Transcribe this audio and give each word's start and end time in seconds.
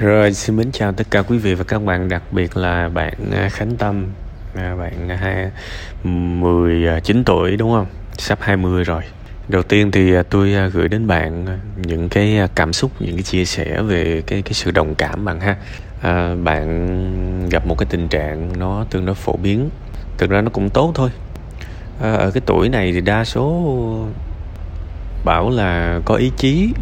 Rồi 0.00 0.32
xin 0.32 0.56
mến 0.56 0.72
chào 0.72 0.92
tất 0.92 1.06
cả 1.10 1.22
quý 1.22 1.38
vị 1.38 1.54
và 1.54 1.64
các 1.64 1.82
bạn, 1.82 2.08
đặc 2.08 2.22
biệt 2.30 2.56
là 2.56 2.88
bạn 2.88 3.14
à, 3.32 3.48
Khánh 3.48 3.76
Tâm, 3.76 4.06
à, 4.54 4.76
bạn 4.76 5.08
à, 5.08 5.16
hai 5.16 5.50
19 6.02 7.24
tuổi 7.24 7.56
đúng 7.56 7.70
không? 7.72 7.86
Sắp 8.18 8.38
20 8.42 8.84
rồi. 8.84 9.02
Đầu 9.48 9.62
tiên 9.62 9.90
thì 9.90 10.12
tôi 10.30 10.54
gửi 10.72 10.88
đến 10.88 11.06
bạn 11.06 11.58
những 11.76 12.08
cái 12.08 12.38
cảm 12.54 12.72
xúc, 12.72 12.90
những 12.98 13.16
cái 13.16 13.22
chia 13.22 13.44
sẻ 13.44 13.82
về 13.82 14.22
cái 14.26 14.42
cái 14.42 14.52
sự 14.52 14.70
đồng 14.70 14.94
cảm 14.94 15.24
bạn 15.24 15.40
ha. 15.40 15.56
À, 16.02 16.34
bạn 16.44 17.48
gặp 17.50 17.66
một 17.66 17.78
cái 17.78 17.86
tình 17.90 18.08
trạng 18.08 18.58
nó 18.58 18.86
tương 18.90 19.06
đối 19.06 19.14
phổ 19.14 19.36
biến, 19.42 19.70
thực 20.18 20.30
ra 20.30 20.40
nó 20.40 20.50
cũng 20.50 20.70
tốt 20.70 20.92
thôi. 20.94 21.10
À, 22.00 22.12
ở 22.12 22.30
cái 22.30 22.42
tuổi 22.46 22.68
này 22.68 22.92
thì 22.92 23.00
đa 23.00 23.24
số 23.24 23.74
bảo 25.24 25.50
là 25.50 26.00
có 26.04 26.14
ý 26.14 26.30
chí 26.36 26.72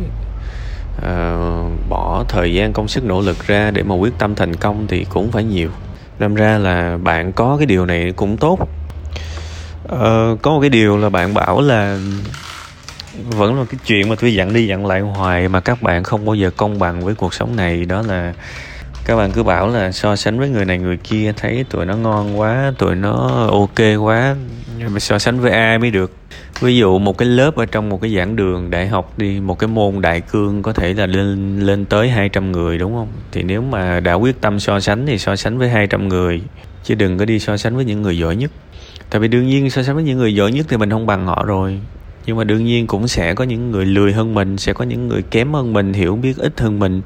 uh, 0.99 1.89
bỏ 1.89 2.25
thời 2.29 2.55
gian 2.55 2.73
công 2.73 2.89
sức 2.89 3.05
nỗ 3.05 3.21
lực 3.21 3.47
ra 3.47 3.71
để 3.71 3.83
mà 3.83 3.95
quyết 3.95 4.13
tâm 4.19 4.35
thành 4.35 4.57
công 4.57 4.87
thì 4.89 5.07
cũng 5.09 5.31
phải 5.31 5.45
nhiều. 5.45 5.71
Năm 6.19 6.35
ra 6.35 6.59
là 6.59 6.99
bạn 7.03 7.33
có 7.33 7.57
cái 7.57 7.67
điều 7.67 7.87
này 7.87 8.13
cũng 8.17 8.37
tốt. 8.37 8.59
Uh, 9.85 10.43
có 10.43 10.51
một 10.51 10.61
cái 10.61 10.71
điều 10.71 10.97
là 10.97 11.09
bạn 11.09 11.35
bảo 11.35 11.61
là 11.61 11.99
vẫn 13.15 13.59
là 13.59 13.65
cái 13.71 13.81
chuyện 13.87 14.09
mà 14.09 14.15
tôi 14.21 14.35
dặn 14.35 14.53
đi 14.53 14.67
dặn 14.67 14.87
lại 14.87 15.01
hoài 15.01 15.49
mà 15.49 15.61
các 15.61 15.83
bạn 15.83 16.03
không 16.03 16.27
bao 16.27 16.35
giờ 16.35 16.51
công 16.57 16.79
bằng 16.79 17.05
với 17.05 17.15
cuộc 17.15 17.35
sống 17.35 17.57
này 17.57 17.85
đó 17.85 18.03
là 18.03 18.35
các 19.05 19.17
bạn 19.17 19.33
cứ 19.33 19.43
bảo 19.43 19.69
là 19.69 19.93
so 19.93 20.17
sánh 20.17 20.39
với 20.39 20.49
người 20.49 20.65
này 20.65 20.79
người 20.79 20.97
kia, 20.97 21.33
thấy 21.37 21.65
tụi 21.71 21.87
nó 21.87 21.97
ngon 21.97 22.41
quá, 22.41 22.73
tụi 22.79 22.95
nó 22.95 23.47
ok 23.51 24.01
quá, 24.01 24.37
nhưng 24.79 24.95
mà 24.95 25.01
so 25.01 25.19
sánh 25.19 25.41
với 25.41 25.51
ai 25.51 25.79
mới 25.79 25.91
được. 25.91 26.13
Ví 26.61 26.77
dụ 26.77 26.99
một 26.99 27.19
cái 27.19 27.29
lớp 27.29 27.57
ở 27.57 27.67
trong 27.67 27.89
một 27.89 28.01
cái 28.01 28.15
giảng 28.17 28.37
đường 28.37 28.71
đại 28.71 28.89
học 28.89 29.19
đi, 29.19 29.41
một 29.41 29.59
cái 29.59 29.69
môn 29.69 30.01
đại 30.01 30.21
cương 30.21 30.63
có 30.63 30.73
thể 30.73 30.95
là 30.95 31.07
lên 31.07 31.61
lên 31.61 31.85
tới 31.85 32.09
200 32.09 32.53
người, 32.53 32.79
đúng 32.79 32.95
không? 32.95 33.09
Thì 33.33 33.43
nếu 33.43 33.63
mà 33.63 34.01
đã 34.01 34.15
quyết 34.15 34.41
tâm 34.41 34.61
so 34.61 34.81
sánh 34.81 35.07
thì 35.07 35.19
so 35.19 35.37
sánh 35.37 35.59
với 35.59 35.69
200 35.69 36.09
người, 36.09 36.43
chứ 36.85 36.95
đừng 36.95 37.19
có 37.19 37.25
đi 37.25 37.39
so 37.39 37.57
sánh 37.57 37.77
với 37.77 37.85
những 37.85 38.03
người 38.03 38.19
giỏi 38.19 38.37
nhất. 38.37 38.51
Tại 39.11 39.21
vì 39.21 39.29
đương 39.29 39.47
nhiên 39.47 39.71
so 39.71 39.83
sánh 39.83 39.95
với 39.95 40.05
những 40.05 40.19
người 40.19 40.35
giỏi 40.35 40.53
nhất 40.53 40.67
thì 40.69 40.77
mình 40.77 40.91
không 40.91 41.07
bằng 41.07 41.27
họ 41.27 41.45
rồi. 41.45 41.81
Nhưng 42.27 42.37
mà 42.37 42.45
đương 42.45 42.65
nhiên 42.65 42.87
cũng 42.87 43.09
sẽ 43.09 43.35
có 43.35 43.45
những 43.45 43.71
người 43.71 43.87
lười 43.87 44.13
hơn 44.13 44.35
mình, 44.35 44.59
sẽ 44.59 44.73
có 44.73 44.85
những 44.85 45.09
người 45.09 45.23
kém 45.23 45.53
hơn 45.53 45.73
mình, 45.73 45.93
hiểu 45.93 46.17
biết 46.17 46.37
ít 46.37 46.61
hơn 46.61 46.79
mình. 46.79 47.03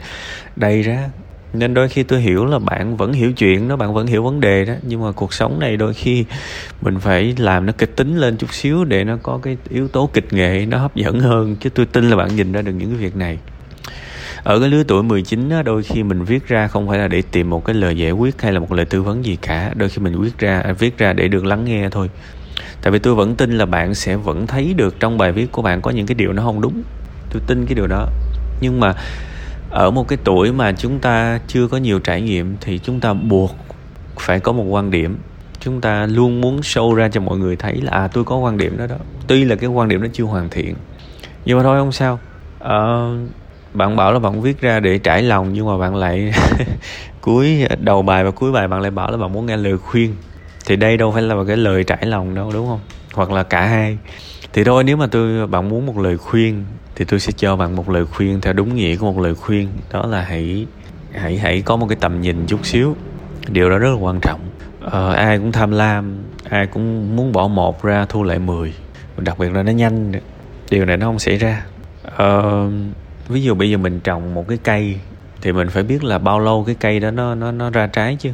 Đầy 0.57 0.83
ra 0.83 1.09
nên 1.53 1.75
đôi 1.75 1.89
khi 1.89 2.03
tôi 2.03 2.21
hiểu 2.21 2.45
là 2.45 2.59
bạn 2.59 2.97
vẫn 2.97 3.13
hiểu 3.13 3.33
chuyện 3.33 3.69
đó 3.69 3.77
bạn 3.77 3.95
vẫn 3.95 4.07
hiểu 4.07 4.23
vấn 4.23 4.41
đề 4.41 4.65
đó. 4.65 4.75
Nhưng 4.83 5.03
mà 5.03 5.13
cuộc 5.13 5.35
sống 5.35 5.59
này 5.59 5.77
đôi 5.77 5.95
khi 5.95 6.25
mình 6.81 7.01
phải 7.01 7.35
làm 7.39 7.67
nó 7.67 7.73
kịch 7.79 7.97
tính 7.97 8.17
lên 8.17 8.37
chút 8.37 8.55
xíu 8.55 8.85
để 8.85 9.05
nó 9.05 9.17
có 9.23 9.39
cái 9.43 9.57
yếu 9.71 9.89
tố 9.89 10.11
kịch 10.13 10.33
nghệ 10.33 10.67
nó 10.69 10.79
hấp 10.79 10.95
dẫn 10.95 11.21
hơn. 11.21 11.57
Chứ 11.61 11.71
tôi 11.71 11.87
tin 11.87 12.11
là 12.11 12.17
bạn 12.17 12.37
nhìn 12.37 12.53
ra 12.53 12.63
được 12.63 12.73
những 12.73 12.89
cái 12.89 12.99
việc 12.99 13.17
này. 13.17 13.39
Ở 14.43 14.61
cái 14.61 14.69
lứa 14.69 14.83
tuổi 14.89 15.03
19 15.03 15.51
á, 15.51 15.63
đôi 15.63 15.83
khi 15.83 16.03
mình 16.03 16.25
viết 16.25 16.49
ra 16.49 16.69
không 16.69 16.89
phải 16.89 16.99
là 16.99 17.09
để 17.09 17.23
tìm 17.31 17.51
một 17.51 17.65
cái 17.65 17.75
lời 17.75 17.99
giải 17.99 18.11
quyết 18.11 18.43
hay 18.43 18.53
là 18.53 18.61
một 18.61 18.73
lời 18.73 18.87
tư 18.87 19.03
vấn 19.03 19.25
gì 19.25 19.37
cả. 19.43 19.73
Đôi 19.77 19.89
khi 19.89 20.03
mình 20.03 20.23
viết 20.23 20.39
ra 20.39 20.61
à, 20.61 20.73
viết 20.73 20.99
ra 20.99 21.13
để 21.13 21.29
được 21.29 21.45
lắng 21.45 21.65
nghe 21.65 21.89
thôi. 21.91 22.11
Tại 22.83 22.91
vì 22.91 22.99
tôi 22.99 23.15
vẫn 23.15 23.37
tin 23.37 23.59
là 23.59 23.67
bạn 23.67 23.95
sẽ 23.95 24.17
vẫn 24.17 24.47
thấy 24.47 24.75
được 24.75 25.01
trong 25.01 25.19
bài 25.19 25.33
viết 25.33 25.53
của 25.53 25.63
bạn 25.63 25.83
có 25.83 25.91
những 25.91 26.07
cái 26.07 26.15
điều 26.15 26.33
nó 26.33 26.43
không 26.43 26.61
đúng. 26.61 26.83
Tôi 27.31 27.43
tin 27.47 27.67
cái 27.67 27.75
điều 27.75 27.87
đó. 27.87 28.09
Nhưng 28.61 28.81
mà 28.81 28.95
ở 29.71 29.91
một 29.91 30.09
cái 30.09 30.19
tuổi 30.25 30.53
mà 30.53 30.73
chúng 30.73 30.99
ta 30.99 31.41
chưa 31.47 31.69
có 31.69 31.77
nhiều 31.77 31.99
trải 31.99 32.21
nghiệm 32.21 32.57
thì 32.61 32.79
chúng 32.79 33.01
ta 33.01 33.13
buộc 33.13 33.55
phải 34.19 34.41
có 34.41 34.53
một 34.53 34.65
quan 34.65 34.91
điểm. 34.91 35.19
Chúng 35.61 35.81
ta 35.81 36.07
luôn 36.07 36.41
muốn 36.41 36.61
show 36.61 36.95
ra 36.95 37.09
cho 37.09 37.21
mọi 37.21 37.39
người 37.39 37.57
thấy 37.57 37.81
là 37.83 37.93
à 37.93 38.09
tôi 38.09 38.25
có 38.25 38.37
quan 38.37 38.59
điểm 38.59 38.77
đó 38.77 38.87
đó. 38.87 38.97
Tuy 39.27 39.45
là 39.45 39.57
cái 39.57 39.71
quan 39.71 39.89
điểm 39.89 40.03
đó 40.03 40.09
chưa 40.13 40.25
hoàn 40.25 40.51
thiện. 40.51 40.75
Nhưng 41.45 41.57
mà 41.57 41.63
thôi 41.63 41.79
không 41.79 41.93
sao. 41.93 42.19
À, 42.61 43.09
bạn 43.75 43.97
bảo 43.97 44.13
là 44.13 44.19
bạn 44.19 44.43
viết 44.43 44.61
ra 44.61 44.81
để 44.81 44.99
trải 44.99 45.23
lòng 45.23 45.53
nhưng 45.53 45.67
mà 45.67 45.79
bạn 45.79 45.97
lại 45.97 46.33
cuối 47.21 47.67
đầu 47.81 48.03
bài 48.03 48.25
và 48.25 48.31
cuối 48.31 48.53
bài 48.53 48.69
bạn 48.69 48.81
lại 48.81 48.91
bảo 48.91 49.11
là 49.11 49.17
bạn 49.17 49.33
muốn 49.33 49.47
nghe 49.47 49.57
lời 49.57 49.79
khuyên. 49.79 50.15
Thì 50.67 50.77
đây 50.77 50.97
đâu 50.97 51.13
phải 51.13 51.23
là 51.23 51.35
một 51.35 51.45
cái 51.47 51.57
lời 51.57 51.85
trải 51.85 52.07
lòng 52.07 52.35
đâu 52.35 52.51
đúng 52.55 52.67
không? 52.69 52.81
Hoặc 53.15 53.31
là 53.31 53.43
cả 53.43 53.67
hai 53.67 53.99
thì 54.53 54.65
thôi 54.65 54.85
nếu 54.85 54.97
mà 54.97 55.07
tôi 55.07 55.47
bạn 55.47 55.69
muốn 55.69 55.87
một 55.87 55.99
lời 55.99 56.17
khuyên 56.17 56.65
thì 56.95 57.05
tôi 57.05 57.21
sẽ 57.21 57.33
cho 57.33 57.57
bạn 57.57 57.77
một 57.77 57.91
lời 57.91 58.07
khuyên 58.07 58.41
theo 58.41 58.53
đúng 58.53 58.75
nghĩa 58.75 58.97
của 58.97 59.13
một 59.13 59.21
lời 59.21 59.35
khuyên. 59.35 59.69
Đó 59.93 60.07
là 60.07 60.23
hãy 60.23 60.67
hãy 61.13 61.39
hãy 61.39 61.63
có 61.63 61.77
một 61.77 61.87
cái 61.89 61.97
tầm 62.01 62.21
nhìn 62.21 62.47
chút 62.47 62.67
xíu. 62.67 62.97
Điều 63.49 63.71
đó 63.71 63.79
rất 63.79 63.89
là 63.91 63.97
quan 63.97 64.21
trọng. 64.21 64.41
Ờ, 64.81 65.13
ai 65.13 65.39
cũng 65.39 65.53
tham 65.53 65.71
lam 65.71 66.19
ai 66.51 66.67
cũng 66.67 67.17
muốn 67.17 67.33
bỏ 67.33 67.49
một 67.49 67.83
ra 67.83 68.07
thu 68.09 68.23
lại 68.23 68.39
10 68.39 68.75
đặc 69.19 69.39
biệt 69.39 69.53
là 69.53 69.63
nó 69.63 69.73
nhanh 69.73 70.13
điều 70.71 70.85
này 70.85 70.97
nó 70.97 71.07
không 71.07 71.19
xảy 71.19 71.37
ra. 71.37 71.65
Ờ, 72.03 72.69
ví 73.29 73.43
dụ 73.43 73.55
bây 73.55 73.71
giờ 73.71 73.77
mình 73.77 74.01
trồng 74.01 74.35
một 74.35 74.49
cái 74.49 74.59
cây 74.65 74.97
thì 75.43 75.53
mình 75.53 75.69
phải 75.69 75.83
biết 75.83 76.05
là 76.05 76.19
bao 76.19 76.41
lâu 76.41 76.65
cái 76.65 76.75
cây 76.81 77.01
đó 77.01 77.11
nó 77.11 77.35
nó 77.35 77.51
nó 77.51 77.71
ra 77.71 77.87
trái 77.87 78.17
chứ. 78.21 78.31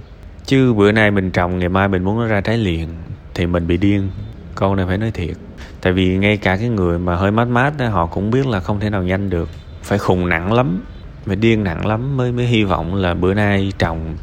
Chứ 0.46 0.74
bữa 0.74 0.92
nay 0.92 1.10
mình 1.10 1.30
trồng 1.30 1.58
ngày 1.58 1.68
mai 1.68 1.88
mình 1.88 2.04
muốn 2.04 2.18
nó 2.18 2.26
ra 2.26 2.40
trái 2.40 2.58
liền 2.58 2.88
thì 3.34 3.46
mình 3.46 3.66
bị 3.66 3.76
điên. 3.76 4.10
Câu 4.54 4.74
này 4.74 4.86
phải 4.86 4.98
nói 4.98 5.10
thiệt 5.10 5.36
tại 5.82 5.93
vì 5.93 6.16
ngay 6.16 6.37
cả 6.37 6.56
cái 6.56 6.69
người 6.69 6.98
mà 6.98 7.16
hơi 7.16 7.31
mát 7.31 7.48
mát 7.48 7.72
đó, 7.78 7.88
họ 7.88 8.06
cũng 8.06 8.31
biết 8.31 8.47
là 8.47 8.60
không 8.60 8.81
thể 8.81 8.91
nào 8.91 9.03
nhanh 9.03 9.31
được. 9.31 9.48
Phải 9.82 9.98
khùng 9.98 10.28
nặng 10.28 10.53
lắm 10.53 10.84
phải 11.26 11.37
điên 11.37 11.65
nặng 11.65 11.87
lắm 11.87 12.16
mới 12.16 12.32
mới 12.32 12.47
hy 12.47 12.65
vọng 12.65 12.94
là 12.94 13.15
bữa 13.15 13.34
nay 13.34 13.72
trồng 13.78 14.16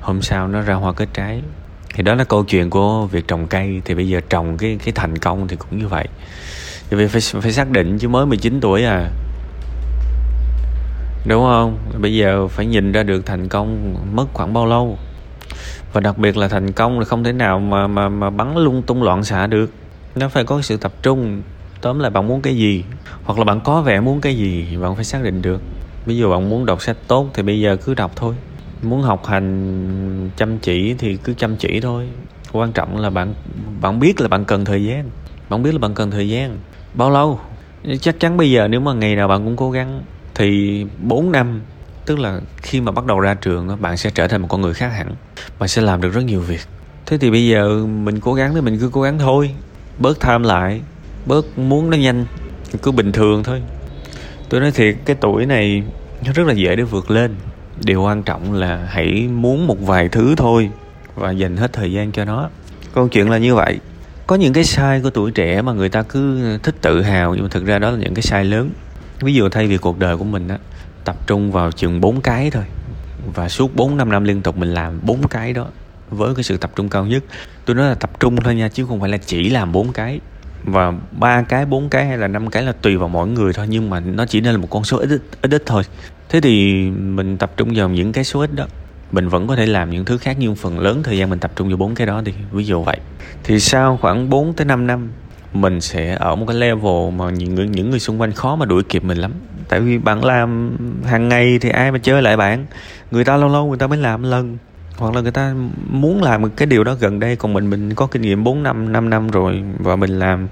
hôm 0.00 0.22
sau 0.22 0.48
nó 0.48 0.60
ra 0.60 0.74
hoa 0.74 0.92
kết 0.92 1.08
trái. 1.12 1.42
Thì 1.94 2.02
đó 2.02 2.14
là 2.14 2.24
câu 2.24 2.44
chuyện 2.44 2.70
của 2.70 3.06
việc 3.06 3.28
trồng 3.28 3.46
cây. 3.46 3.82
Thì 3.84 3.94
bây 3.94 4.08
giờ 4.08 4.20
trồng 4.28 4.56
cái 4.56 4.78
cái 4.84 4.92
thành 4.94 5.18
công 5.18 5.48
thì 5.48 5.56
cũng 5.56 5.78
như 5.78 5.88
vậy. 5.88 6.08
Thì 6.90 6.96
vì 6.96 7.06
phải 7.06 7.20
phải 7.42 7.52
xác 7.52 7.70
định 7.70 7.98
chứ 7.98 8.08
mới 8.08 8.26
19 8.26 8.60
tuổi 8.60 8.84
à. 8.84 9.10
Đúng 11.26 11.44
không? 11.44 11.78
Bây 11.98 12.14
giờ 12.14 12.48
phải 12.48 12.66
nhìn 12.66 12.92
ra 12.92 13.02
được 13.02 13.26
thành 13.26 13.48
công 13.48 13.96
mất 14.12 14.26
khoảng 14.32 14.52
bao 14.52 14.66
lâu. 14.66 14.98
Và 15.92 16.00
đặc 16.00 16.18
biệt 16.18 16.36
là 16.36 16.48
thành 16.48 16.72
công 16.72 16.98
là 16.98 17.04
không 17.04 17.24
thể 17.24 17.32
nào 17.32 17.60
mà 17.60 17.86
mà 17.86 18.08
mà 18.08 18.30
bắn 18.30 18.56
lung 18.56 18.82
tung 18.82 19.02
loạn 19.02 19.24
xạ 19.24 19.46
được 19.46 19.70
nó 20.14 20.28
phải 20.28 20.44
có 20.44 20.62
sự 20.62 20.76
tập 20.76 20.92
trung, 21.02 21.42
tóm 21.80 21.98
lại 21.98 22.10
bạn 22.10 22.26
muốn 22.26 22.40
cái 22.40 22.56
gì? 22.56 22.84
Hoặc 23.24 23.38
là 23.38 23.44
bạn 23.44 23.60
có 23.60 23.82
vẻ 23.82 24.00
muốn 24.00 24.20
cái 24.20 24.36
gì 24.36 24.76
bạn 24.76 24.94
phải 24.94 25.04
xác 25.04 25.22
định 25.22 25.42
được. 25.42 25.62
Ví 26.06 26.16
dụ 26.16 26.30
bạn 26.30 26.48
muốn 26.48 26.66
đọc 26.66 26.82
sách 26.82 26.96
tốt 27.06 27.30
thì 27.34 27.42
bây 27.42 27.60
giờ 27.60 27.76
cứ 27.76 27.94
đọc 27.94 28.12
thôi. 28.16 28.34
Muốn 28.82 29.02
học 29.02 29.26
hành 29.26 30.30
chăm 30.36 30.58
chỉ 30.58 30.94
thì 30.94 31.16
cứ 31.16 31.34
chăm 31.34 31.56
chỉ 31.56 31.80
thôi. 31.80 32.08
Quan 32.52 32.72
trọng 32.72 33.00
là 33.00 33.10
bạn 33.10 33.34
bạn 33.80 34.00
biết 34.00 34.20
là 34.20 34.28
bạn 34.28 34.44
cần 34.44 34.64
thời 34.64 34.84
gian. 34.84 35.10
Bạn 35.48 35.62
biết 35.62 35.72
là 35.72 35.78
bạn 35.78 35.94
cần 35.94 36.10
thời 36.10 36.28
gian. 36.28 36.58
Bao 36.94 37.10
lâu? 37.10 37.40
Chắc 38.00 38.20
chắn 38.20 38.36
bây 38.36 38.50
giờ 38.50 38.68
nếu 38.68 38.80
mà 38.80 38.92
ngày 38.92 39.16
nào 39.16 39.28
bạn 39.28 39.44
cũng 39.44 39.56
cố 39.56 39.70
gắng 39.70 40.02
thì 40.34 40.84
4 41.02 41.32
năm. 41.32 41.60
Tức 42.06 42.18
là 42.18 42.40
khi 42.56 42.80
mà 42.80 42.92
bắt 42.92 43.06
đầu 43.06 43.20
ra 43.20 43.34
trường 43.34 43.76
bạn 43.80 43.96
sẽ 43.96 44.10
trở 44.10 44.28
thành 44.28 44.42
một 44.42 44.48
con 44.50 44.60
người 44.60 44.74
khác 44.74 44.88
hẳn. 44.88 45.14
Bạn 45.58 45.68
sẽ 45.68 45.82
làm 45.82 46.00
được 46.00 46.10
rất 46.10 46.24
nhiều 46.24 46.40
việc. 46.40 46.60
Thế 47.06 47.18
thì 47.18 47.30
bây 47.30 47.46
giờ 47.46 47.86
mình 47.86 48.20
cố 48.20 48.34
gắng 48.34 48.54
thì 48.54 48.60
mình 48.60 48.78
cứ 48.78 48.90
cố 48.92 49.02
gắng 49.02 49.18
thôi 49.18 49.50
bớt 50.00 50.20
tham 50.20 50.42
lại, 50.42 50.80
bớt 51.26 51.58
muốn 51.58 51.90
nó 51.90 51.96
nhanh, 51.96 52.26
cứ 52.82 52.90
bình 52.90 53.12
thường 53.12 53.42
thôi. 53.42 53.62
Tôi 54.48 54.60
nói 54.60 54.70
thiệt, 54.70 54.96
cái 55.04 55.16
tuổi 55.20 55.46
này 55.46 55.82
nó 56.26 56.32
rất 56.34 56.46
là 56.46 56.52
dễ 56.52 56.76
để 56.76 56.82
vượt 56.82 57.10
lên. 57.10 57.34
Điều 57.84 58.02
quan 58.02 58.22
trọng 58.22 58.52
là 58.52 58.86
hãy 58.88 59.28
muốn 59.28 59.66
một 59.66 59.76
vài 59.80 60.08
thứ 60.08 60.34
thôi 60.36 60.70
và 61.14 61.30
dành 61.30 61.56
hết 61.56 61.72
thời 61.72 61.92
gian 61.92 62.12
cho 62.12 62.24
nó. 62.24 62.48
Câu 62.94 63.08
chuyện 63.08 63.30
là 63.30 63.38
như 63.38 63.54
vậy. 63.54 63.78
Có 64.26 64.36
những 64.36 64.52
cái 64.52 64.64
sai 64.64 65.00
của 65.00 65.10
tuổi 65.10 65.30
trẻ 65.30 65.62
mà 65.62 65.72
người 65.72 65.88
ta 65.88 66.02
cứ 66.02 66.58
thích 66.62 66.74
tự 66.82 67.02
hào, 67.02 67.34
nhưng 67.34 67.42
mà 67.42 67.48
thực 67.48 67.66
ra 67.66 67.78
đó 67.78 67.90
là 67.90 67.98
những 67.98 68.14
cái 68.14 68.22
sai 68.22 68.44
lớn. 68.44 68.70
Ví 69.20 69.34
dụ 69.34 69.48
thay 69.48 69.66
vì 69.66 69.76
cuộc 69.76 69.98
đời 69.98 70.16
của 70.16 70.24
mình 70.24 70.48
á, 70.48 70.58
tập 71.04 71.16
trung 71.26 71.52
vào 71.52 71.72
chừng 71.72 72.00
bốn 72.00 72.20
cái 72.20 72.50
thôi. 72.50 72.64
Và 73.34 73.48
suốt 73.48 73.76
4 73.76 73.96
năm 73.96 74.08
năm 74.10 74.24
liên 74.24 74.42
tục 74.42 74.56
mình 74.56 74.74
làm 74.74 75.00
bốn 75.02 75.28
cái 75.30 75.52
đó 75.52 75.66
với 76.10 76.34
cái 76.34 76.42
sự 76.42 76.56
tập 76.56 76.70
trung 76.76 76.88
cao 76.88 77.06
nhất. 77.06 77.24
Tôi 77.64 77.76
nói 77.76 77.88
là 77.88 77.94
tập 77.94 78.20
trung 78.20 78.36
thôi 78.36 78.54
nha 78.54 78.68
chứ 78.68 78.86
không 78.86 79.00
phải 79.00 79.10
là 79.10 79.16
chỉ 79.16 79.50
làm 79.50 79.72
bốn 79.72 79.92
cái. 79.92 80.20
Và 80.64 80.92
ba 81.12 81.42
cái 81.42 81.66
bốn 81.66 81.88
cái 81.88 82.06
hay 82.06 82.18
là 82.18 82.28
năm 82.28 82.50
cái 82.50 82.62
là 82.62 82.72
tùy 82.72 82.96
vào 82.96 83.08
mỗi 83.08 83.28
người 83.28 83.52
thôi 83.52 83.66
nhưng 83.68 83.90
mà 83.90 84.00
nó 84.00 84.26
chỉ 84.26 84.40
nên 84.40 84.52
là 84.52 84.58
một 84.58 84.68
con 84.70 84.84
số 84.84 84.98
ít 84.98 85.08
ít, 85.10 85.22
ít, 85.42 85.50
ít 85.50 85.62
thôi. 85.66 85.82
Thế 86.28 86.40
thì 86.40 86.84
mình 86.90 87.38
tập 87.38 87.52
trung 87.56 87.72
vào 87.74 87.88
những 87.88 88.12
cái 88.12 88.24
số 88.24 88.40
ít 88.40 88.50
đó. 88.54 88.66
Mình 89.12 89.28
vẫn 89.28 89.46
có 89.46 89.56
thể 89.56 89.66
làm 89.66 89.90
những 89.90 90.04
thứ 90.04 90.18
khác 90.18 90.36
nhưng 90.40 90.56
phần 90.56 90.78
lớn 90.78 91.02
thời 91.02 91.18
gian 91.18 91.30
mình 91.30 91.38
tập 91.38 91.52
trung 91.56 91.68
vào 91.68 91.76
bốn 91.76 91.94
cái 91.94 92.06
đó 92.06 92.20
đi. 92.24 92.32
Ví 92.52 92.64
dụ 92.64 92.82
vậy. 92.82 92.98
Thì 93.44 93.60
sau 93.60 93.96
khoảng 93.96 94.30
4 94.30 94.52
tới 94.52 94.64
5 94.64 94.86
năm 94.86 95.08
mình 95.52 95.80
sẽ 95.80 96.16
ở 96.20 96.36
một 96.36 96.46
cái 96.46 96.56
level 96.56 97.10
mà 97.16 97.30
những 97.30 97.54
người 97.54 97.68
những 97.68 97.90
người 97.90 98.00
xung 98.00 98.20
quanh 98.20 98.32
khó 98.32 98.56
mà 98.56 98.66
đuổi 98.66 98.82
kịp 98.82 99.04
mình 99.04 99.18
lắm. 99.18 99.32
Tại 99.68 99.80
vì 99.80 99.98
bạn 99.98 100.24
làm 100.24 100.76
hàng 101.06 101.28
ngày 101.28 101.58
thì 101.60 101.68
ai 101.68 101.92
mà 101.92 101.98
chơi 101.98 102.22
lại 102.22 102.36
bạn? 102.36 102.66
Người 103.10 103.24
ta 103.24 103.36
lâu 103.36 103.48
lâu 103.48 103.66
người 103.66 103.78
ta 103.78 103.86
mới 103.86 103.98
làm 103.98 104.22
lần 104.22 104.58
hoặc 105.00 105.14
là 105.14 105.20
người 105.20 105.32
ta 105.32 105.54
muốn 105.90 106.22
làm 106.22 106.50
cái 106.50 106.66
điều 106.66 106.84
đó 106.84 106.94
gần 107.00 107.20
đây, 107.20 107.36
còn 107.36 107.52
mình 107.52 107.70
mình 107.70 107.94
có 107.94 108.06
kinh 108.06 108.22
nghiệm 108.22 108.44
4 108.44 108.62
năm 108.62 108.92
5 108.92 109.10
năm 109.10 109.28
rồi, 109.28 109.62
và 109.78 109.96
mình 109.96 110.18
làm 110.18 110.48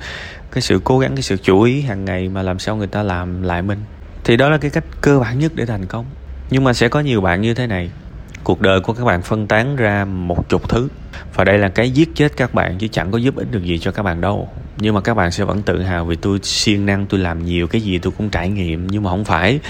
cái 0.52 0.62
sự 0.62 0.80
cố 0.84 0.98
gắng, 0.98 1.14
cái 1.14 1.22
sự 1.22 1.36
chú 1.36 1.62
ý 1.62 1.80
hàng 1.80 2.04
ngày 2.04 2.28
mà 2.28 2.42
làm 2.42 2.58
sao 2.58 2.76
người 2.76 2.86
ta 2.86 3.02
làm 3.02 3.42
lại 3.42 3.62
mình. 3.62 3.78
Thì 4.24 4.36
đó 4.36 4.48
là 4.48 4.58
cái 4.58 4.70
cách 4.70 4.84
cơ 5.00 5.18
bản 5.18 5.38
nhất 5.38 5.52
để 5.54 5.66
thành 5.66 5.86
công. 5.86 6.04
Nhưng 6.50 6.64
mà 6.64 6.72
sẽ 6.72 6.88
có 6.88 7.00
nhiều 7.00 7.20
bạn 7.20 7.40
như 7.40 7.54
thế 7.54 7.66
này. 7.66 7.90
Cuộc 8.44 8.60
đời 8.60 8.80
của 8.80 8.92
các 8.92 9.04
bạn 9.04 9.22
phân 9.22 9.46
tán 9.46 9.76
ra 9.76 10.04
một 10.04 10.48
chục 10.48 10.68
thứ. 10.68 10.88
Và 11.34 11.44
đây 11.44 11.58
là 11.58 11.68
cái 11.68 11.90
giết 11.90 12.08
chết 12.14 12.36
các 12.36 12.54
bạn 12.54 12.78
chứ 12.78 12.88
chẳng 12.88 13.10
có 13.10 13.18
giúp 13.18 13.36
ích 13.36 13.50
được 13.50 13.64
gì 13.64 13.78
cho 13.78 13.92
các 13.92 14.02
bạn 14.02 14.20
đâu. 14.20 14.48
Nhưng 14.78 14.94
mà 14.94 15.00
các 15.00 15.14
bạn 15.14 15.30
sẽ 15.30 15.44
vẫn 15.44 15.62
tự 15.62 15.82
hào 15.82 16.04
vì 16.04 16.16
tôi 16.16 16.38
siêng 16.42 16.86
năng, 16.86 17.06
tôi 17.06 17.20
làm 17.20 17.44
nhiều 17.44 17.66
cái 17.66 17.80
gì 17.80 17.98
tôi 17.98 18.12
cũng 18.18 18.30
trải 18.30 18.48
nghiệm. 18.48 18.86
Nhưng 18.86 19.02
mà 19.02 19.10
không 19.10 19.24
phải 19.24 19.60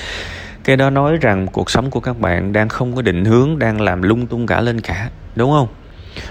cái 0.68 0.76
đó 0.76 0.90
nói 0.90 1.16
rằng 1.16 1.46
cuộc 1.52 1.70
sống 1.70 1.90
của 1.90 2.00
các 2.00 2.20
bạn 2.20 2.52
đang 2.52 2.68
không 2.68 2.96
có 2.96 3.02
định 3.02 3.24
hướng 3.24 3.58
đang 3.58 3.80
làm 3.80 4.02
lung 4.02 4.26
tung 4.26 4.46
cả 4.46 4.60
lên 4.60 4.80
cả 4.80 5.10
đúng 5.34 5.50
không? 5.50 5.68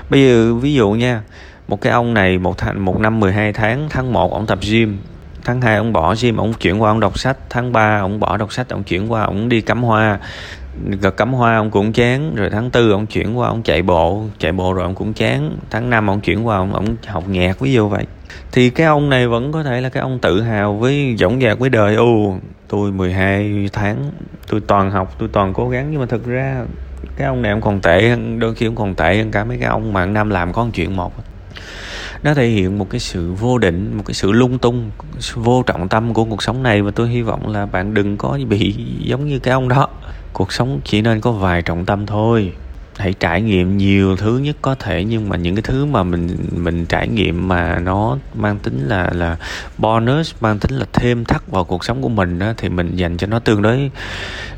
Bây 0.09 0.27
giờ 0.27 0.53
ví 0.53 0.73
dụ 0.73 0.91
nha 0.91 1.21
một 1.67 1.81
cái 1.81 1.93
ông 1.93 2.13
này 2.13 2.37
một 2.37 2.57
tháng 2.57 2.85
một 2.85 2.99
năm 2.99 3.19
12 3.19 3.53
tháng 3.53 3.87
tháng 3.89 4.13
1 4.13 4.33
ông 4.33 4.45
tập 4.45 4.59
gym 4.61 4.97
tháng 5.43 5.61
2 5.61 5.77
ông 5.77 5.93
bỏ 5.93 6.15
gym 6.21 6.37
ông 6.37 6.53
chuyển 6.53 6.81
qua 6.81 6.91
ông 6.91 6.99
đọc 6.99 7.19
sách 7.19 7.37
tháng 7.49 7.71
3 7.71 7.99
ông 7.99 8.19
bỏ 8.19 8.37
đọc 8.37 8.53
sách 8.53 8.69
ông 8.69 8.83
chuyển 8.83 9.11
qua 9.11 9.23
ông 9.23 9.49
đi 9.49 9.61
cắm 9.61 9.83
hoa 9.83 10.19
cắm 11.17 11.33
hoa 11.33 11.55
ông 11.55 11.71
cũng 11.71 11.93
chán 11.93 12.35
rồi 12.35 12.49
tháng 12.49 12.69
tư 12.69 12.91
ông 12.91 13.05
chuyển 13.05 13.37
qua 13.37 13.47
ông 13.47 13.63
chạy 13.63 13.81
bộ 13.81 14.23
chạy 14.39 14.51
bộ 14.51 14.73
rồi 14.73 14.83
ông 14.83 14.95
cũng 14.95 15.13
chán 15.13 15.57
tháng 15.69 15.89
năm 15.89 16.09
ông 16.09 16.21
chuyển 16.21 16.47
qua 16.47 16.57
ông, 16.57 16.73
ông 16.73 16.95
học 17.07 17.23
nhạc 17.27 17.59
ví 17.59 17.73
dụ 17.73 17.89
vậy. 17.89 18.05
Thì 18.51 18.69
cái 18.69 18.87
ông 18.87 19.09
này 19.09 19.27
vẫn 19.27 19.51
có 19.51 19.63
thể 19.63 19.81
là 19.81 19.89
cái 19.89 20.01
ông 20.01 20.19
tự 20.19 20.41
hào 20.41 20.73
với 20.73 21.15
dõng 21.19 21.41
dạc 21.41 21.59
với 21.59 21.69
đời 21.69 21.95
ô 21.95 22.39
tôi 22.67 22.91
12 22.91 23.69
tháng, 23.73 24.11
tôi 24.47 24.61
toàn 24.67 24.91
học, 24.91 25.15
tôi 25.17 25.29
toàn 25.31 25.53
cố 25.53 25.69
gắng. 25.69 25.91
Nhưng 25.91 25.99
mà 25.99 26.05
thực 26.05 26.25
ra, 26.25 26.65
cái 27.15 27.27
ông 27.27 27.41
này 27.41 27.51
ông 27.51 27.61
còn 27.61 27.81
tệ 27.81 28.09
hơn, 28.09 28.39
đôi 28.39 28.55
khi 28.55 28.65
ông 28.65 28.75
còn 28.75 28.95
tệ 28.95 29.17
hơn 29.17 29.31
cả 29.31 29.43
mấy 29.43 29.57
cái 29.57 29.67
ông 29.67 29.93
mạng 29.93 30.13
nam 30.13 30.29
làm 30.29 30.53
có 30.53 30.67
chuyện 30.73 30.95
một. 30.95 31.13
Nó 32.23 32.33
thể 32.33 32.47
hiện 32.47 32.77
một 32.77 32.89
cái 32.89 32.99
sự 32.99 33.33
vô 33.33 33.57
định, 33.57 33.97
một 33.97 34.03
cái 34.05 34.13
sự 34.13 34.31
lung 34.31 34.59
tung 34.59 34.91
sự 35.19 35.41
vô 35.41 35.63
trọng 35.65 35.89
tâm 35.89 36.13
của 36.13 36.25
cuộc 36.25 36.43
sống 36.43 36.63
này. 36.63 36.81
Và 36.81 36.91
tôi 36.91 37.09
hy 37.09 37.21
vọng 37.21 37.47
là 37.47 37.65
bạn 37.65 37.93
đừng 37.93 38.17
có 38.17 38.39
bị 38.49 38.75
giống 38.99 39.25
như 39.27 39.39
cái 39.39 39.51
ông 39.51 39.69
đó. 39.69 39.87
Cuộc 40.33 40.53
sống 40.53 40.79
chỉ 40.83 41.01
nên 41.01 41.21
có 41.21 41.31
vài 41.31 41.61
trọng 41.61 41.85
tâm 41.85 42.05
thôi 42.05 42.53
hãy 42.97 43.13
trải 43.13 43.41
nghiệm 43.41 43.77
nhiều 43.77 44.15
thứ 44.15 44.37
nhất 44.37 44.55
có 44.61 44.75
thể 44.75 45.03
nhưng 45.03 45.29
mà 45.29 45.37
những 45.37 45.55
cái 45.55 45.61
thứ 45.61 45.85
mà 45.85 46.03
mình 46.03 46.37
mình 46.55 46.85
trải 46.85 47.07
nghiệm 47.07 47.47
mà 47.47 47.79
nó 47.79 48.17
mang 48.35 48.59
tính 48.59 48.87
là 48.87 49.09
là 49.13 49.37
bonus 49.77 50.33
mang 50.41 50.59
tính 50.59 50.71
là 50.71 50.85
thêm 50.93 51.25
thắt 51.25 51.47
vào 51.47 51.63
cuộc 51.63 51.85
sống 51.85 52.01
của 52.01 52.09
mình 52.09 52.39
đó, 52.39 52.53
thì 52.57 52.69
mình 52.69 52.95
dành 52.95 53.17
cho 53.17 53.27
nó 53.27 53.39
tương 53.39 53.61
đối 53.61 53.91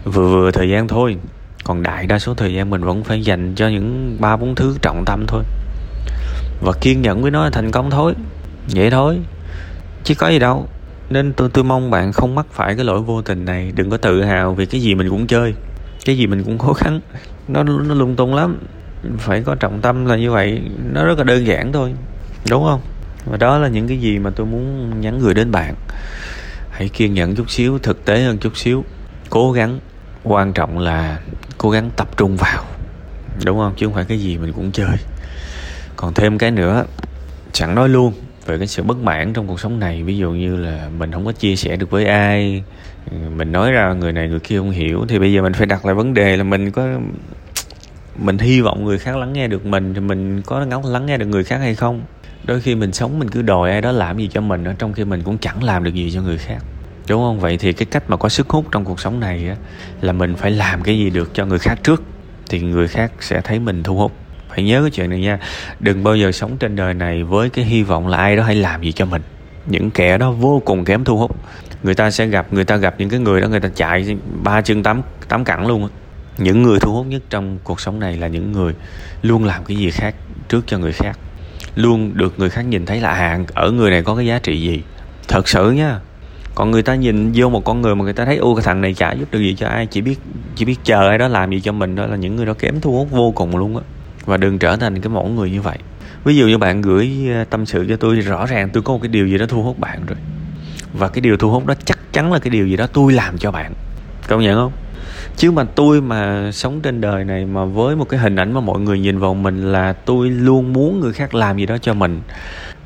vừa 0.04 0.30
vừa 0.30 0.52
thời 0.52 0.70
gian 0.70 0.88
thôi. 0.88 1.18
Còn 1.64 1.84
đại 1.84 2.08
đa 2.08 2.20
số 2.20 2.34
thời 2.34 2.54
gian 2.54 2.70
mình 2.70 2.84
vẫn 2.84 3.04
phải 3.04 3.22
dành 3.22 3.56
cho 3.56 3.68
những 3.68 4.18
ba 4.20 4.38
bốn 4.38 4.56
thứ 4.56 4.78
trọng 4.82 5.04
tâm 5.06 5.26
thôi. 5.28 5.44
Và 6.62 6.74
kiên 6.82 7.02
nhẫn 7.02 7.22
với 7.22 7.32
nó 7.32 7.44
là 7.44 7.50
thành 7.50 7.72
công 7.72 7.92
thôi. 7.92 8.14
Vậy 8.76 8.90
thôi. 8.90 9.20
Chứ 10.04 10.16
có 10.16 10.30
gì 10.30 10.40
đâu. 10.40 10.68
Nên 11.10 11.34
tôi 11.34 11.50
tôi 11.50 11.64
mong 11.64 11.92
bạn 11.92 12.14
không 12.14 12.36
mắc 12.36 12.46
phải 12.52 12.76
cái 12.76 12.86
lỗi 12.86 13.02
vô 13.02 13.22
tình 13.22 13.46
này. 13.46 13.72
Đừng 13.76 13.90
có 13.90 13.98
tự 13.98 14.24
hào 14.24 14.54
vì 14.54 14.66
cái 14.66 14.82
gì 14.82 14.96
mình 14.96 15.10
cũng 15.10 15.28
chơi 15.28 15.54
cái 16.06 16.18
gì 16.18 16.28
mình 16.28 16.44
cũng 16.44 16.58
cố 16.58 16.74
gắng 16.74 17.00
nó 17.50 17.64
nó 17.64 17.96
lung 17.96 18.16
tung 18.16 18.36
lắm. 18.36 18.58
Phải 19.18 19.44
có 19.44 19.56
trọng 19.56 19.82
tâm 19.82 20.06
là 20.06 20.16
như 20.16 20.32
vậy. 20.32 20.62
Nó 20.94 21.06
rất 21.06 21.18
là 21.18 21.24
đơn 21.24 21.48
giản 21.48 21.72
thôi. 21.74 21.94
Đúng 22.50 22.64
không? 22.64 22.82
Và 23.26 23.38
đó 23.38 23.58
là 23.58 23.68
những 23.68 23.88
cái 23.88 23.98
gì 23.98 24.20
mà 24.20 24.30
tôi 24.30 24.46
muốn 24.46 24.94
nhắn 25.02 25.20
gửi 25.20 25.34
đến 25.34 25.52
bạn. 25.52 25.76
Hãy 26.72 26.90
kiên 26.90 27.14
nhẫn 27.14 27.36
chút 27.36 27.50
xíu, 27.50 27.80
thực 27.80 28.06
tế 28.06 28.22
hơn 28.22 28.38
chút 28.38 28.58
xíu. 28.58 28.84
Cố 29.30 29.52
gắng, 29.52 29.80
quan 30.24 30.54
trọng 30.54 30.80
là 30.80 31.20
cố 31.58 31.70
gắng 31.70 31.90
tập 31.96 32.18
trung 32.18 32.38
vào. 32.38 32.64
Đúng 33.46 33.58
không? 33.58 33.74
Chứ 33.78 33.86
không 33.86 33.96
phải 33.96 34.06
cái 34.06 34.20
gì 34.20 34.38
mình 34.38 34.54
cũng 34.54 34.72
chơi. 34.72 34.98
Còn 35.96 36.14
thêm 36.14 36.38
cái 36.38 36.52
nữa, 36.52 36.86
chẳng 37.52 37.76
nói 37.76 37.90
luôn 37.90 38.14
về 38.46 38.58
cái 38.58 38.68
sự 38.68 38.84
bất 38.84 38.98
mãn 38.98 39.34
trong 39.34 39.48
cuộc 39.48 39.60
sống 39.60 39.80
này. 39.80 40.04
Ví 40.04 40.18
dụ 40.18 40.32
như 40.32 40.56
là 40.56 40.90
mình 40.98 41.12
không 41.12 41.26
có 41.26 41.32
chia 41.32 41.56
sẻ 41.56 41.76
được 41.76 41.92
với 41.92 42.06
ai. 42.06 42.64
Mình 43.36 43.52
nói 43.52 43.72
ra 43.72 43.94
người 43.94 44.12
này 44.12 44.28
người 44.28 44.40
kia 44.40 44.58
không 44.58 44.72
hiểu. 44.72 45.06
Thì 45.08 45.20
bây 45.20 45.34
giờ 45.34 45.42
mình 45.42 45.54
phải 45.54 45.66
đặt 45.66 45.86
lại 45.86 45.96
vấn 45.96 46.14
đề 46.14 46.38
là 46.38 46.44
mình 46.44 46.72
có 46.72 46.88
mình 48.22 48.38
hy 48.38 48.62
vọng 48.62 48.86
người 48.86 48.98
khác 48.98 49.18
lắng 49.18 49.34
nghe 49.34 49.48
được 49.48 49.66
mình 49.66 49.94
thì 49.94 50.00
mình 50.00 50.42
có 50.42 50.66
lắng 50.84 51.06
nghe 51.06 51.18
được 51.18 51.26
người 51.26 51.44
khác 51.44 51.58
hay 51.58 51.76
không. 51.76 52.02
Đôi 52.44 52.62
khi 52.62 52.76
mình 52.76 52.94
sống 52.94 53.20
mình 53.20 53.30
cứ 53.30 53.42
đòi 53.42 53.72
ai 53.72 53.82
đó 53.82 53.92
làm 53.92 54.18
gì 54.18 54.30
cho 54.34 54.42
mình 54.42 54.66
trong 54.80 54.94
khi 54.94 55.06
mình 55.06 55.22
cũng 55.24 55.38
chẳng 55.38 55.64
làm 55.64 55.84
được 55.84 55.94
gì 55.94 56.12
cho 56.12 56.22
người 56.22 56.38
khác. 56.38 56.64
Đúng 57.10 57.22
không? 57.22 57.40
Vậy 57.40 57.58
thì 57.58 57.74
cái 57.74 57.86
cách 57.92 58.04
mà 58.08 58.18
có 58.18 58.30
sức 58.30 58.50
hút 58.50 58.66
trong 58.72 58.86
cuộc 58.86 59.00
sống 59.00 59.20
này 59.20 59.50
á, 59.50 59.56
là 60.02 60.14
mình 60.14 60.36
phải 60.36 60.52
làm 60.52 60.82
cái 60.82 60.98
gì 60.98 61.10
được 61.10 61.32
cho 61.34 61.46
người 61.46 61.60
khác 61.60 61.80
trước 61.84 62.04
thì 62.50 62.62
người 62.62 62.88
khác 62.88 63.12
sẽ 63.20 63.42
thấy 63.42 63.60
mình 63.60 63.84
thu 63.84 63.96
hút. 63.96 64.12
Phải 64.50 64.64
nhớ 64.64 64.82
cái 64.82 64.92
chuyện 64.92 65.10
này 65.10 65.20
nha 65.20 65.40
đừng 65.80 66.04
bao 66.04 66.16
giờ 66.16 66.32
sống 66.32 66.58
trên 66.58 66.76
đời 66.76 66.94
này 66.94 67.24
với 67.24 67.50
cái 67.50 67.66
hy 67.66 67.84
vọng 67.84 68.08
là 68.08 68.18
ai 68.18 68.36
đó 68.36 68.44
hãy 68.44 68.56
làm 68.56 68.82
gì 68.82 68.92
cho 68.92 69.06
mình. 69.06 69.22
Những 69.66 69.92
kẻ 69.92 70.18
đó 70.18 70.32
vô 70.32 70.62
cùng 70.66 70.86
kém 70.86 71.04
thu 71.04 71.18
hút. 71.18 71.36
Người 71.84 71.96
ta 71.96 72.12
sẽ 72.12 72.28
gặp 72.28 72.54
người 72.54 72.66
ta 72.66 72.78
gặp 72.78 72.96
những 72.98 73.10
cái 73.10 73.20
người 73.20 73.42
đó 73.42 73.48
người 73.48 73.60
ta 73.60 73.70
chạy 73.76 74.18
ba 74.44 74.62
chân 74.62 74.84
tám 74.84 75.02
tám 75.28 75.44
cẳng 75.44 75.68
luôn 75.68 75.90
những 76.40 76.64
người 76.64 76.80
thu 76.80 76.94
hút 76.94 77.08
nhất 77.08 77.22
trong 77.30 77.58
cuộc 77.64 77.82
sống 77.82 78.00
này 78.00 78.18
là 78.18 78.28
những 78.28 78.52
người 78.52 78.74
luôn 79.22 79.44
làm 79.44 79.64
cái 79.64 79.78
gì 79.78 79.92
khác 79.92 80.16
trước 80.50 80.64
cho 80.68 80.78
người 80.78 80.92
khác, 80.92 81.20
luôn 81.76 82.12
được 82.14 82.40
người 82.40 82.50
khác 82.50 82.62
nhìn 82.62 82.86
thấy 82.86 83.02
là 83.02 83.14
hạn 83.14 83.46
ở 83.54 83.72
người 83.72 83.92
này 83.92 84.04
có 84.04 84.16
cái 84.16 84.26
giá 84.26 84.40
trị 84.40 84.62
gì? 84.62 84.82
Thật 85.28 85.48
sự 85.48 85.72
nha. 85.72 86.00
Còn 86.56 86.72
người 86.72 86.84
ta 86.84 86.96
nhìn 86.96 87.32
vô 87.36 87.50
một 87.50 87.66
con 87.66 87.82
người 87.82 87.96
mà 87.96 88.04
người 88.04 88.14
ta 88.14 88.26
thấy 88.26 88.38
ô 88.38 88.56
cái 88.56 88.64
thằng 88.64 88.82
này 88.82 88.94
chả 88.94 89.12
giúp 89.12 89.28
được 89.32 89.40
gì 89.40 89.56
cho 89.56 89.68
ai, 89.68 89.86
chỉ 89.86 90.02
biết 90.02 90.20
chỉ 90.56 90.66
biết 90.66 90.80
chờ 90.84 91.10
ai 91.10 91.18
đó 91.18 91.28
làm 91.28 91.52
gì 91.52 91.62
cho 91.62 91.72
mình 91.72 91.96
đó 91.96 92.06
là 92.06 92.16
những 92.16 92.36
người 92.36 92.46
đó 92.46 92.54
kém 92.60 92.82
thu 92.82 92.98
hút 92.98 93.12
vô 93.12 93.32
cùng 93.32 93.58
luôn 93.58 93.78
á. 93.78 93.84
Và 94.26 94.38
đừng 94.38 94.60
trở 94.60 94.76
thành 94.76 95.02
cái 95.02 95.10
mẫu 95.10 95.28
người 95.28 95.52
như 95.52 95.62
vậy. 95.62 95.78
Ví 96.24 96.36
dụ 96.36 96.48
như 96.48 96.58
bạn 96.58 96.82
gửi 96.82 97.12
ờ, 97.34 97.44
tâm 97.44 97.66
sự 97.66 97.86
cho 97.90 97.96
tôi 97.96 98.16
thì 98.16 98.22
rõ 98.22 98.46
ràng 98.46 98.70
tôi 98.70 98.84
có 98.84 98.94
một 98.94 99.00
cái 99.02 99.10
điều 99.10 99.28
gì 99.28 99.38
đó 99.38 99.46
thu 99.50 99.64
hút 99.64 99.80
bạn 99.80 100.06
rồi. 100.08 100.18
Và 100.94 101.08
cái 101.08 101.22
điều 101.22 101.38
thu 101.38 101.52
hút 101.52 101.66
đó 101.66 101.74
chắc 101.86 102.00
chắn 102.14 102.34
là 102.34 102.40
cái 102.40 102.50
điều 102.50 102.68
gì 102.68 102.76
đó 102.76 102.88
tôi 102.94 103.14
làm 103.14 103.38
cho 103.38 103.52
bạn. 103.52 103.74
Công 104.28 104.42
nhận 104.42 104.56
không? 104.56 104.72
Chứ 105.40 105.52
mà 105.52 105.64
tôi 105.64 106.02
mà 106.02 106.52
sống 106.52 106.82
trên 106.82 107.02
đời 107.02 107.24
này 107.24 107.46
mà 107.46 107.66
với 107.66 107.96
một 107.96 108.10
cái 108.10 108.20
hình 108.20 108.36
ảnh 108.36 108.54
mà 108.54 108.62
mọi 108.62 108.80
người 108.80 109.00
nhìn 109.00 109.20
vào 109.20 109.34
mình 109.34 109.72
là 109.72 109.94
tôi 109.94 110.30
luôn 110.30 110.74
muốn 110.74 111.00
người 111.00 111.14
khác 111.14 111.36
làm 111.36 111.58
gì 111.58 111.66
đó 111.66 111.78
cho 111.78 111.94
mình, 111.94 112.22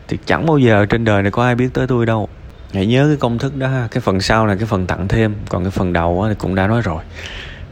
thì 0.07 0.17
chẳng 0.25 0.45
bao 0.45 0.57
giờ 0.57 0.85
trên 0.85 1.05
đời 1.05 1.21
này 1.21 1.31
có 1.31 1.44
ai 1.44 1.55
biết 1.55 1.69
tới 1.73 1.88
tôi 1.88 2.05
đâu. 2.05 2.29
Hãy 2.73 2.85
nhớ 2.85 3.05
cái 3.07 3.17
công 3.17 3.39
thức 3.39 3.55
đó 3.55 3.69
cái 3.91 4.01
phần 4.01 4.21
sau 4.21 4.45
là 4.45 4.55
cái 4.55 4.65
phần 4.65 4.88
tặng 4.88 5.07
thêm, 5.07 5.35
còn 5.50 5.63
cái 5.63 5.71
phần 5.71 5.94
đầu 5.94 6.25
thì 6.29 6.35
cũng 6.38 6.55
đã 6.55 6.67
nói 6.67 6.81
rồi. 6.81 7.03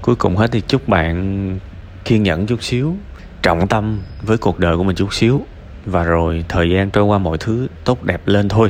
Cuối 0.02 0.16
cùng 0.16 0.36
hết 0.36 0.52
thì 0.52 0.62
chúc 0.68 0.88
bạn 0.88 1.60
kiên 2.06 2.24
nhẫn 2.24 2.48
chút 2.48 2.64
xíu, 2.64 2.96
trọng 3.42 3.68
tâm 3.68 4.00
với 4.22 4.38
cuộc 4.38 4.60
đời 4.60 4.78
của 4.78 4.84
mình 4.84 4.96
chút 4.96 5.14
xíu, 5.14 5.42
và 5.86 6.04
rồi 6.04 6.46
thời 6.50 6.70
gian 6.70 6.90
trôi 6.90 7.04
qua 7.04 7.18
mọi 7.18 7.38
thứ 7.38 7.68
tốt 7.84 8.04
đẹp 8.04 8.22
lên 8.26 8.50
thôi. 8.50 8.70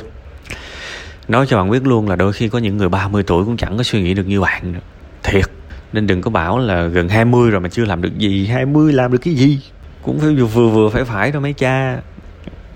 Nói 1.27 1.45
cho 1.47 1.57
bạn 1.57 1.69
biết 1.69 1.87
luôn 1.87 2.09
là 2.09 2.15
đôi 2.15 2.33
khi 2.33 2.49
có 2.49 2.59
những 2.59 2.77
người 2.77 2.89
30 2.89 3.23
tuổi 3.23 3.45
cũng 3.45 3.57
chẳng 3.57 3.77
có 3.77 3.83
suy 3.83 4.01
nghĩ 4.01 4.13
được 4.13 4.27
như 4.27 4.41
bạn 4.41 4.73
nữa. 4.73 4.79
thiệt 5.23 5.45
nên 5.93 6.07
đừng 6.07 6.21
có 6.21 6.31
bảo 6.31 6.59
là 6.59 6.87
gần 6.87 7.09
20 7.09 7.51
rồi 7.51 7.61
mà 7.61 7.69
chưa 7.69 7.85
làm 7.85 8.01
được 8.01 8.17
gì. 8.17 8.47
20 8.47 8.93
làm 8.93 9.11
được 9.11 9.17
cái 9.17 9.33
gì? 9.33 9.59
Cũng 10.01 10.19
phải 10.19 10.35
vừa 10.35 10.67
vừa 10.67 10.89
phải 10.89 11.03
phải 11.03 11.31
thôi 11.31 11.41
mấy 11.41 11.53
cha. 11.53 11.97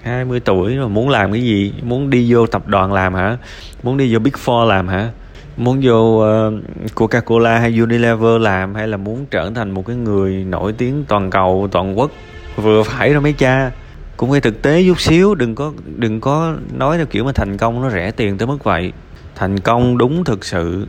20 0.04 0.40
tuổi 0.40 0.76
mà 0.76 0.88
muốn 0.88 1.10
làm 1.10 1.32
cái 1.32 1.42
gì? 1.42 1.74
Muốn 1.82 2.10
đi 2.10 2.34
vô 2.34 2.48
tập 2.48 2.68
đoàn 2.68 2.94
làm 2.94 3.14
hả? 3.14 3.38
Muốn 3.84 3.98
đi 3.98 4.14
vô 4.14 4.20
Big 4.20 4.34
Four 4.46 4.66
làm 4.66 4.88
hả? 4.88 5.10
Muốn 5.58 5.80
vô 5.84 5.98
uh, 5.98 6.54
Coca-Cola 6.96 7.60
hay 7.60 7.80
Unilever 7.80 8.42
làm 8.42 8.76
hay 8.76 8.88
là 8.88 8.98
muốn 8.98 9.26
trở 9.32 9.52
thành 9.56 9.72
một 9.72 9.86
cái 9.86 9.96
người 9.96 10.34
nổi 10.34 10.74
tiếng 10.74 11.04
toàn 11.08 11.30
cầu 11.30 11.68
toàn 11.72 12.00
quốc? 12.00 12.12
Vừa 12.56 12.84
phải 12.84 13.12
thôi 13.12 13.22
mấy 13.22 13.34
cha. 13.34 13.72
Cũng 14.18 14.32
phải 14.32 14.42
thực 14.42 14.62
tế 14.62 14.84
chút 14.88 15.02
xíu 15.02 15.36
đừng 15.36 15.56
có 15.56 15.74
đừng 15.96 16.22
có 16.22 16.56
nói 16.74 16.98
theo 16.98 17.06
kiểu 17.06 17.24
mà 17.24 17.32
thành 17.32 17.58
công 17.58 17.82
nó 17.82 17.90
rẻ 17.90 18.12
tiền 18.12 18.38
tới 18.38 18.48
mức 18.48 18.64
vậy. 18.64 18.92
Thành 19.36 19.60
công 19.60 19.98
đúng 19.98 20.24
thực 20.24 20.46
sự 20.46 20.88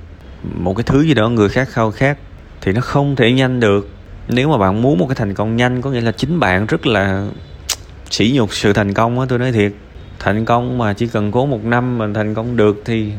một 0.55 0.75
cái 0.77 0.85
thứ 0.85 1.03
gì 1.03 1.15
đó 1.15 1.29
người 1.29 1.49
khác 1.49 1.69
khao 1.69 1.91
khát, 1.91 2.19
thì 2.61 2.73
nó 2.73 2.81
không 2.81 3.17
thể 3.17 3.33
nhanh 3.33 3.61
được. 3.61 3.89
Nếu 4.29 4.49
mà 4.49 4.59
bạn 4.59 4.83
muốn 4.83 4.99
một 4.99 5.07
cái 5.07 5.15
thành 5.15 5.35
công 5.35 5.57
nhanh, 5.57 5.83
có 5.83 5.91
nghĩa 5.91 6.01
là 6.01 6.13
chính 6.13 6.41
bạn 6.41 6.67
rất 6.67 6.87
là 6.87 7.29
sỉ 8.11 8.33
nhục 8.35 8.55
sự 8.55 8.73
thành 8.73 8.95
công 8.95 9.21
á, 9.21 9.27
tôi 9.29 9.39
nói 9.39 9.53
thiệt. 9.53 9.73
Thành 10.19 10.45
công 10.45 10.79
mà 10.79 10.93
chỉ 10.93 11.07
cần 11.07 11.33
cố 11.33 11.47
một 11.47 11.65
năm 11.65 11.99
mình 11.99 12.15
thành 12.15 12.35
công 12.35 12.57
được 12.57 12.83
thì 12.85 13.13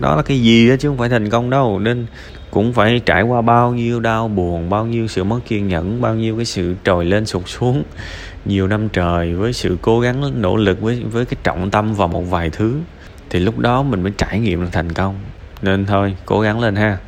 đó 0.00 0.16
là 0.16 0.22
cái 0.22 0.40
gì 0.40 0.68
đó 0.68 0.74
chứ 0.78 0.88
không 0.88 0.98
phải 0.98 1.08
thành 1.08 1.30
công 1.30 1.50
đâu. 1.50 1.78
Nên 1.78 2.06
cũng 2.50 2.72
phải 2.72 3.00
trải 3.06 3.22
qua 3.22 3.42
bao 3.42 3.74
nhiêu 3.74 4.00
đau 4.00 4.28
buồn, 4.28 4.70
bao 4.70 4.86
nhiêu 4.86 5.06
sự 5.06 5.24
mất 5.24 5.38
kiên 5.48 5.68
nhẫn, 5.68 6.00
bao 6.00 6.14
nhiêu 6.14 6.36
cái 6.36 6.44
sự 6.44 6.74
trồi 6.84 7.04
lên 7.04 7.26
sụt 7.26 7.42
xuống 7.46 7.82
nhiều 8.44 8.66
năm 8.66 8.88
trời 8.88 9.34
với 9.34 9.52
sự 9.52 9.76
cố 9.82 10.00
gắng, 10.00 10.42
nỗ 10.42 10.56
lực 10.56 10.80
với 10.80 11.02
với 11.12 11.24
cái 11.24 11.36
trọng 11.42 11.70
tâm 11.70 11.94
vào 11.94 12.08
một 12.08 12.22
vài 12.22 12.50
thứ, 12.50 12.74
thì 13.30 13.38
lúc 13.38 13.58
đó 13.58 13.82
mình 13.82 14.02
mới 14.02 14.12
trải 14.18 14.40
nghiệm 14.40 14.62
là 14.62 14.68
thành 14.72 14.92
công 14.92 15.14
nên 15.62 15.86
thôi 15.86 16.16
cố 16.26 16.40
gắng 16.40 16.60
lên 16.60 16.76
ha. 16.76 16.98